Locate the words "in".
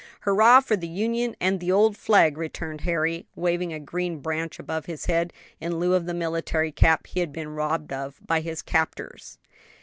5.59-5.77